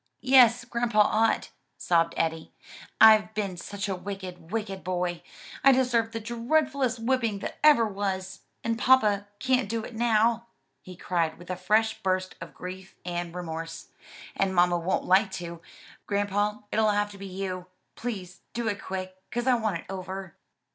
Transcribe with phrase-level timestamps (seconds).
[0.23, 2.51] "Yes, grandpa ought," sobbed Eddie,
[2.99, 5.21] "I've been such a wicked, wicked boy,
[5.63, 8.39] I deserve the dreadfulest whipping that ever was.
[8.63, 10.47] And papa can't do it now!"
[10.81, 13.89] he cried with a fresh burst of grief and remorse,
[14.35, 15.61] "and mamma won't like to.
[16.07, 17.67] Grandpa, it'll have to be you.
[17.93, 20.35] Please do it quick, 'cause I want it over."